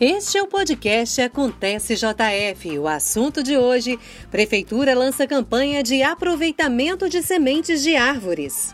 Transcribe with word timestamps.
Este 0.00 0.38
é 0.38 0.42
o 0.42 0.46
podcast 0.46 1.20
Acontece 1.20 1.96
JF. 1.96 2.78
O 2.78 2.86
assunto 2.86 3.42
de 3.42 3.56
hoje: 3.56 3.98
Prefeitura 4.30 4.94
lança 4.94 5.26
campanha 5.26 5.82
de 5.82 6.04
aproveitamento 6.04 7.08
de 7.08 7.20
sementes 7.20 7.82
de 7.82 7.96
árvores. 7.96 8.72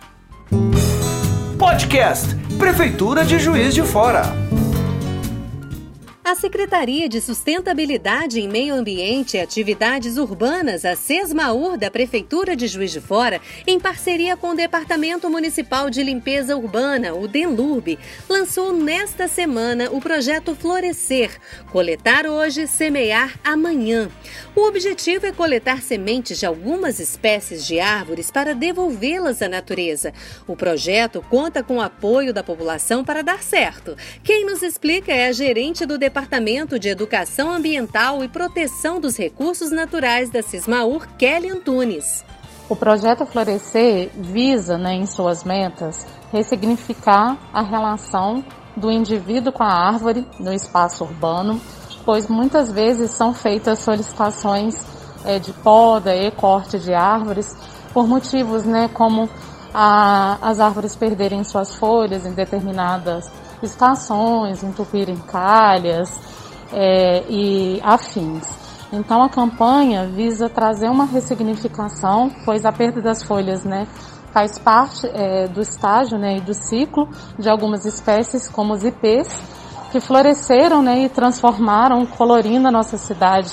Podcast 1.58 2.28
Prefeitura 2.58 3.24
de 3.24 3.38
Juiz 3.38 3.74
de 3.74 3.82
Fora. 3.82 4.43
A 6.26 6.34
Secretaria 6.34 7.06
de 7.06 7.20
Sustentabilidade 7.20 8.40
em 8.40 8.48
Meio 8.48 8.74
Ambiente 8.74 9.36
e 9.36 9.40
Atividades 9.40 10.16
Urbanas, 10.16 10.82
a 10.86 10.96
SESMAUR, 10.96 11.76
da 11.76 11.90
Prefeitura 11.90 12.56
de 12.56 12.66
Juiz 12.66 12.92
de 12.92 13.00
Fora, 13.00 13.42
em 13.66 13.78
parceria 13.78 14.34
com 14.34 14.52
o 14.52 14.54
Departamento 14.54 15.28
Municipal 15.28 15.90
de 15.90 16.02
Limpeza 16.02 16.56
Urbana, 16.56 17.12
o 17.12 17.28
DENLURB, 17.28 17.98
lançou 18.26 18.72
nesta 18.72 19.28
semana 19.28 19.90
o 19.90 20.00
projeto 20.00 20.54
Florescer, 20.54 21.30
coletar 21.70 22.26
hoje, 22.26 22.66
semear 22.66 23.38
amanhã. 23.44 24.08
O 24.56 24.62
objetivo 24.62 25.26
é 25.26 25.32
coletar 25.32 25.82
sementes 25.82 26.38
de 26.38 26.46
algumas 26.46 27.00
espécies 27.00 27.66
de 27.66 27.80
árvores 27.80 28.30
para 28.30 28.54
devolvê-las 28.54 29.42
à 29.42 29.48
natureza. 29.48 30.14
O 30.46 30.56
projeto 30.56 31.22
conta 31.28 31.62
com 31.62 31.76
o 31.76 31.82
apoio 31.82 32.32
da 32.32 32.42
população 32.42 33.04
para 33.04 33.20
dar 33.20 33.42
certo. 33.42 33.94
Quem 34.22 34.46
nos 34.46 34.62
explica 34.62 35.12
é 35.12 35.26
a 35.26 35.32
gerente 35.32 35.84
do 35.84 35.98
Departamento 35.98 36.13
Departamento 36.14 36.78
de 36.78 36.88
Educação 36.88 37.50
Ambiental 37.50 38.22
e 38.22 38.28
Proteção 38.28 39.00
dos 39.00 39.16
Recursos 39.16 39.72
Naturais 39.72 40.30
da 40.30 40.42
Cismaur, 40.42 41.08
Kelly 41.18 41.50
Antunes. 41.50 42.24
O 42.68 42.76
projeto 42.76 43.26
Florescer 43.26 44.10
visa, 44.14 44.78
né, 44.78 44.94
em 44.94 45.06
suas 45.06 45.42
metas, 45.42 46.06
ressignificar 46.30 47.36
a 47.52 47.62
relação 47.62 48.44
do 48.76 48.92
indivíduo 48.92 49.52
com 49.52 49.64
a 49.64 49.88
árvore 49.88 50.24
no 50.38 50.52
espaço 50.52 51.02
urbano, 51.02 51.60
pois 52.04 52.28
muitas 52.28 52.70
vezes 52.70 53.10
são 53.10 53.34
feitas 53.34 53.80
solicitações 53.80 54.76
é, 55.24 55.40
de 55.40 55.52
poda 55.52 56.14
e 56.14 56.30
corte 56.30 56.78
de 56.78 56.94
árvores 56.94 57.56
por 57.92 58.06
motivos 58.06 58.62
né, 58.62 58.88
como 58.94 59.28
a, 59.74 60.38
as 60.40 60.60
árvores 60.60 60.94
perderem 60.94 61.42
suas 61.42 61.74
folhas 61.74 62.24
em 62.24 62.30
determinadas 62.34 63.28
estações, 63.64 64.62
entupirem 64.62 65.16
calhas 65.16 66.10
é, 66.72 67.24
e 67.28 67.80
afins. 67.82 68.46
Então 68.92 69.22
a 69.22 69.28
campanha 69.28 70.06
visa 70.06 70.48
trazer 70.48 70.88
uma 70.88 71.04
ressignificação, 71.04 72.30
pois 72.44 72.64
a 72.64 72.70
perda 72.70 73.02
das 73.02 73.22
folhas 73.22 73.64
né, 73.64 73.88
faz 74.32 74.58
parte 74.58 75.06
é, 75.08 75.48
do 75.48 75.60
estágio 75.60 76.18
né, 76.18 76.36
e 76.36 76.40
do 76.40 76.54
ciclo 76.54 77.08
de 77.38 77.48
algumas 77.48 77.84
espécies, 77.84 78.48
como 78.48 78.72
os 78.72 78.84
ipês, 78.84 79.28
que 79.90 80.00
floresceram 80.00 80.82
né, 80.82 81.00
e 81.00 81.08
transformaram, 81.08 82.04
colorindo 82.06 82.68
a 82.68 82.70
nossa 82.70 82.96
cidade 82.96 83.52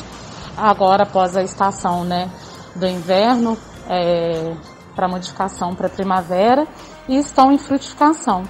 agora 0.58 1.04
após 1.04 1.36
a 1.36 1.42
estação 1.42 2.04
né, 2.04 2.30
do 2.76 2.88
inverno 2.88 3.58
é, 3.88 4.56
para 4.96 5.08
modificação 5.08 5.74
para 5.74 5.90
primavera 5.90 6.68
e 7.08 7.18
estão 7.18 7.52
em 7.52 7.58
frutificação. 7.58 8.44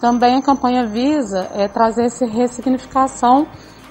Também 0.00 0.36
a 0.36 0.42
campanha 0.42 0.86
visa 0.86 1.50
é, 1.52 1.68
trazer 1.68 2.06
essa 2.06 2.24
ressignificação 2.24 3.46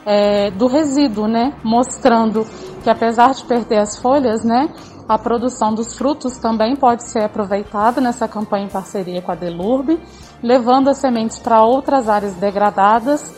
é, 0.06 0.50
do 0.50 0.66
resíduo, 0.66 1.28
né? 1.28 1.54
Mostrando 1.64 2.48
que 2.84 2.90
apesar 2.90 3.32
de 3.34 3.46
perder 3.46 3.78
as 3.78 3.98
folhas, 3.98 4.44
né? 4.44 4.74
A 5.08 5.18
produção 5.18 5.74
dos 5.74 5.96
frutos 5.98 6.38
também 6.38 6.76
pode 6.76 7.04
ser 7.04 7.24
aproveitada 7.24 8.02
nessa 8.02 8.28
campanha 8.28 8.66
em 8.66 8.70
parceria 8.70 9.22
com 9.22 9.32
a 9.32 9.36
Delurbe, 9.36 10.00
levando 10.42 10.90
as 10.90 10.98
sementes 10.98 11.40
para 11.40 11.64
outras 11.64 12.10
áreas 12.10 12.34
degradadas, 12.36 13.34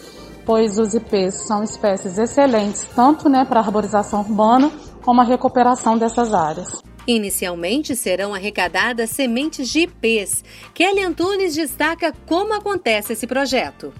pois 0.45 0.77
os 0.77 0.93
ipês 0.93 1.45
são 1.45 1.63
espécies 1.63 2.17
excelentes 2.17 2.87
tanto 2.95 3.29
né, 3.29 3.45
para 3.45 3.59
a 3.59 3.63
arborização 3.63 4.21
urbana 4.21 4.71
como 5.03 5.21
a 5.21 5.23
recuperação 5.23 5.97
dessas 5.97 6.33
áreas. 6.33 6.90
Inicialmente 7.07 7.95
serão 7.95 8.33
arrecadadas 8.33 9.09
sementes 9.09 9.69
de 9.69 9.81
ipês. 9.81 10.43
Kelly 10.73 11.03
Antunes 11.03 11.55
destaca 11.55 12.13
como 12.27 12.53
acontece 12.53 13.13
esse 13.13 13.25
projeto. 13.25 13.91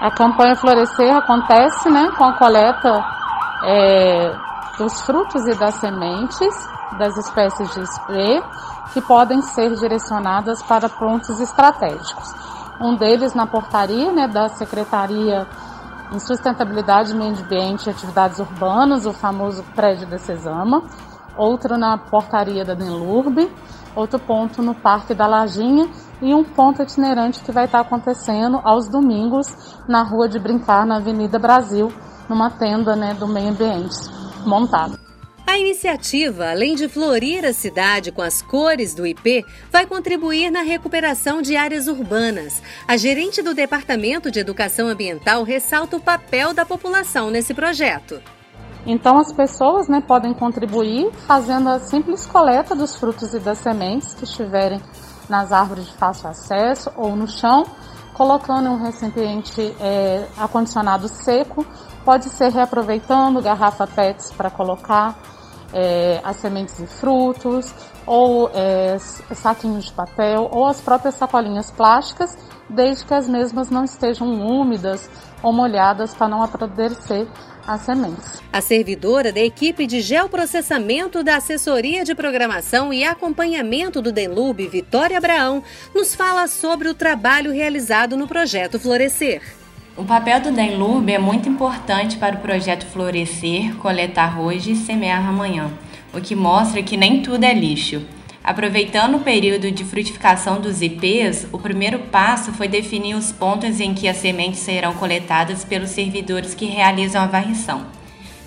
A 0.00 0.10
campanha 0.10 0.56
Florescer 0.56 1.14
acontece 1.14 1.88
né, 1.88 2.10
com 2.16 2.24
a 2.24 2.32
coleta 2.34 3.04
é, 3.64 4.34
dos 4.78 5.00
frutos 5.02 5.46
e 5.46 5.54
das 5.54 5.76
sementes 5.76 6.54
das 6.98 7.16
espécies 7.16 7.72
de 7.72 7.82
spray 7.82 8.42
que 8.92 9.00
podem 9.00 9.40
ser 9.40 9.74
direcionadas 9.76 10.62
para 10.62 10.88
pontos 10.88 11.40
estratégicos. 11.40 12.34
Um 12.80 12.96
deles 12.96 13.32
na 13.34 13.46
portaria 13.46 14.12
né, 14.12 14.28
da 14.28 14.48
Secretaria 14.48 15.46
em 16.12 16.18
Sustentabilidade, 16.18 17.14
Meio 17.14 17.34
Ambiente 17.34 17.86
e 17.86 17.90
Atividades 17.90 18.38
Urbanas, 18.38 19.06
o 19.06 19.12
famoso 19.12 19.64
prédio 19.74 20.06
da 20.06 20.18
Cesama, 20.18 20.82
outro 21.36 21.76
na 21.76 21.96
portaria 21.96 22.64
da 22.64 22.74
Denlurbe, 22.74 23.50
outro 23.94 24.18
ponto 24.18 24.62
no 24.62 24.74
Parque 24.74 25.14
da 25.14 25.26
Lajinha 25.26 25.88
e 26.20 26.34
um 26.34 26.44
ponto 26.44 26.82
itinerante 26.82 27.42
que 27.42 27.52
vai 27.52 27.66
estar 27.66 27.80
acontecendo 27.80 28.60
aos 28.64 28.88
domingos 28.88 29.46
na 29.88 30.02
Rua 30.02 30.28
de 30.28 30.38
Brincar, 30.38 30.86
na 30.86 30.96
Avenida 30.96 31.38
Brasil, 31.38 31.92
numa 32.28 32.50
tenda 32.50 32.96
né, 32.96 33.14
do 33.14 33.26
meio 33.26 33.50
ambiente 33.50 33.96
montada. 34.46 34.98
A 35.52 35.58
iniciativa, 35.58 36.50
além 36.50 36.74
de 36.74 36.88
florir 36.88 37.44
a 37.44 37.52
cidade 37.52 38.10
com 38.10 38.22
as 38.22 38.40
cores 38.40 38.94
do 38.94 39.06
IP, 39.06 39.44
vai 39.70 39.84
contribuir 39.84 40.50
na 40.50 40.62
recuperação 40.62 41.42
de 41.42 41.56
áreas 41.56 41.88
urbanas. 41.88 42.62
A 42.88 42.96
gerente 42.96 43.42
do 43.42 43.52
Departamento 43.52 44.30
de 44.30 44.40
Educação 44.40 44.88
Ambiental 44.88 45.42
ressalta 45.42 45.96
o 45.96 46.00
papel 46.00 46.54
da 46.54 46.64
população 46.64 47.30
nesse 47.30 47.52
projeto. 47.52 48.18
Então 48.86 49.18
as 49.18 49.32
pessoas 49.32 49.88
né, 49.88 50.00
podem 50.00 50.34
contribuir 50.34 51.12
fazendo 51.26 51.68
a 51.68 51.78
simples 51.78 52.26
coleta 52.26 52.74
dos 52.74 52.96
frutos 52.96 53.32
e 53.32 53.38
das 53.38 53.58
sementes 53.58 54.12
que 54.14 54.24
estiverem 54.24 54.80
nas 55.28 55.52
árvores 55.52 55.86
de 55.86 55.92
fácil 55.94 56.28
acesso 56.28 56.90
ou 56.96 57.14
no 57.14 57.28
chão, 57.28 57.64
colocando 58.12 58.66
em 58.66 58.70
um 58.70 58.82
recipiente 58.82 59.74
é, 59.80 60.26
acondicionado 60.36 61.08
seco, 61.08 61.64
pode 62.04 62.28
ser 62.28 62.50
reaproveitando 62.50 63.40
garrafa 63.40 63.86
PETs 63.86 64.32
para 64.32 64.50
colocar 64.50 65.16
é, 65.72 66.20
as 66.22 66.36
sementes 66.36 66.78
e 66.78 66.86
frutos, 66.86 67.72
ou 68.06 68.50
é, 68.54 68.96
saquinhos 69.34 69.86
de 69.86 69.92
papel, 69.92 70.48
ou 70.50 70.66
as 70.66 70.80
próprias 70.80 71.14
sacolinhas 71.14 71.70
plásticas, 71.70 72.36
desde 72.68 73.04
que 73.04 73.14
as 73.14 73.28
mesmas 73.28 73.70
não 73.70 73.84
estejam 73.84 74.28
úmidas 74.28 75.08
ou 75.42 75.52
molhadas 75.52 76.14
para 76.14 76.28
não 76.28 76.42
apodrecer 76.42 77.26
as 77.66 77.82
sementes. 77.82 78.40
A 78.52 78.60
servidora 78.60 79.32
da 79.32 79.40
equipe 79.40 79.86
de 79.86 80.00
geoprocessamento 80.00 81.22
da 81.22 81.36
Assessoria 81.36 82.04
de 82.04 82.14
Programação 82.14 82.92
e 82.92 83.04
Acompanhamento 83.04 84.02
do 84.02 84.12
Denlube, 84.12 84.66
Vitória 84.68 85.16
Abraão, 85.16 85.62
nos 85.94 86.14
fala 86.14 86.46
sobre 86.48 86.88
o 86.88 86.94
trabalho 86.94 87.52
realizado 87.52 88.16
no 88.16 88.26
projeto 88.26 88.78
Florescer. 88.78 89.61
O 89.94 90.04
papel 90.04 90.40
do 90.40 90.50
Denlube 90.50 91.12
é 91.12 91.18
muito 91.18 91.50
importante 91.50 92.16
para 92.16 92.36
o 92.36 92.40
projeto 92.40 92.86
Florescer, 92.86 93.74
coletar 93.76 94.40
hoje 94.40 94.72
e 94.72 94.76
semear 94.76 95.28
amanhã, 95.28 95.70
o 96.14 96.20
que 96.20 96.34
mostra 96.34 96.82
que 96.82 96.96
nem 96.96 97.20
tudo 97.20 97.44
é 97.44 97.52
lixo. 97.52 98.02
Aproveitando 98.42 99.16
o 99.16 99.20
período 99.20 99.70
de 99.70 99.84
frutificação 99.84 100.58
dos 100.58 100.80
IPs, 100.80 101.46
o 101.52 101.58
primeiro 101.58 101.98
passo 101.98 102.52
foi 102.52 102.68
definir 102.68 103.14
os 103.14 103.32
pontos 103.32 103.80
em 103.80 103.92
que 103.92 104.08
as 104.08 104.16
sementes 104.16 104.60
serão 104.60 104.94
coletadas 104.94 105.62
pelos 105.62 105.90
servidores 105.90 106.54
que 106.54 106.64
realizam 106.64 107.20
a 107.20 107.26
varrição. 107.26 107.84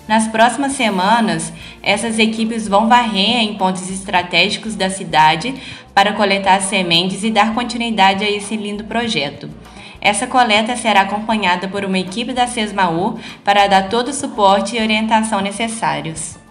Nas 0.08 0.26
próximas 0.26 0.72
semanas, 0.72 1.52
essas 1.80 2.18
equipes 2.18 2.66
vão 2.66 2.88
varrer 2.88 3.38
em 3.38 3.54
pontos 3.54 3.88
estratégicos 3.88 4.74
da 4.74 4.90
cidade 4.90 5.54
para 5.94 6.12
coletar 6.12 6.56
as 6.56 6.64
sementes 6.64 7.22
e 7.22 7.30
dar 7.30 7.54
continuidade 7.54 8.24
a 8.24 8.30
esse 8.30 8.56
lindo 8.56 8.82
projeto. 8.82 9.48
Essa 10.06 10.24
coleta 10.24 10.76
será 10.76 11.00
acompanhada 11.00 11.66
por 11.66 11.84
uma 11.84 11.98
equipe 11.98 12.32
da 12.32 12.46
SESMAU 12.46 13.18
para 13.42 13.66
dar 13.66 13.88
todo 13.88 14.10
o 14.10 14.14
suporte 14.14 14.76
e 14.76 14.80
orientação 14.80 15.40
necessários. 15.40 16.45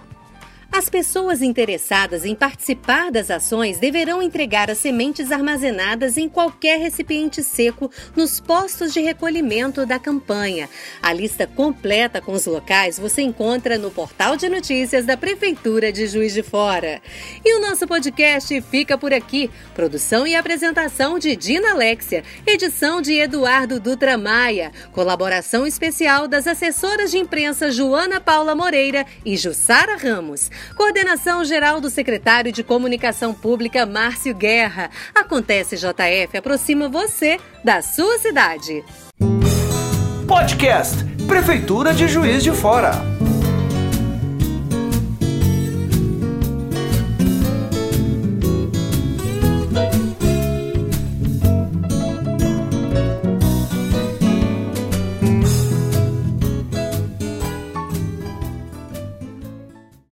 As 0.78 0.90
pessoas 0.90 1.42
interessadas 1.42 2.26
em 2.26 2.36
participar 2.36 3.10
das 3.10 3.32
ações 3.32 3.78
deverão 3.78 4.22
entregar 4.22 4.70
as 4.70 4.78
sementes 4.78 5.32
armazenadas 5.32 6.18
em 6.18 6.28
qualquer 6.28 6.78
recipiente 6.82 7.42
seco 7.42 7.90
nos 8.14 8.42
postos 8.42 8.92
de 8.92 9.00
recolhimento 9.00 9.86
da 9.86 9.98
campanha. 9.98 10.70
A 11.02 11.14
lista 11.14 11.48
completa 11.48 12.20
com 12.20 12.34
os 12.34 12.46
locais 12.46 13.00
você 13.00 13.22
encontra 13.22 13.78
no 13.78 13.90
portal 13.90 14.36
de 14.36 14.50
notícias 14.50 15.06
da 15.06 15.16
Prefeitura 15.16 15.94
de 15.94 16.08
Juiz 16.08 16.34
de 16.34 16.44
Fora. 16.44 17.02
E 17.46 17.58
o 17.58 17.62
nosso 17.62 17.88
podcast 17.88 18.60
fica 18.64 18.98
por 18.98 19.14
aqui. 19.14 19.50
Produção 19.74 20.28
e 20.28 20.36
apresentação 20.36 21.18
de 21.18 21.38
Dina 21.38 21.72
Alexia, 21.72 22.22
edição 22.46 23.02
de 23.02 23.14
Eduardo 23.14 23.80
Dutra 23.80 24.18
Maia, 24.18 24.74
colaboração 24.92 25.66
especial 25.66 26.28
das 26.28 26.46
assessoras 26.46 27.12
de 27.12 27.18
imprensa 27.18 27.72
Joana 27.72 28.20
Paula 28.20 28.54
Moreira 28.54 29.06
e 29.24 29.38
Jussara 29.38 29.96
Ramos. 29.96 30.50
Coordenação 30.76 31.44
geral 31.44 31.80
do 31.80 31.90
secretário 31.90 32.52
de 32.52 32.64
Comunicação 32.64 33.34
Pública, 33.34 33.86
Márcio 33.86 34.34
Guerra. 34.34 34.90
Acontece 35.14 35.78
JF 35.78 36.38
aproxima 36.38 36.90
você 36.90 37.40
da 37.64 37.82
sua 37.82 38.18
cidade. 38.20 38.84
Podcast 40.28 41.04
Prefeitura 41.28 41.94
de 41.94 42.08
Juiz 42.08 42.44
de 42.44 42.52
Fora. 42.52 43.15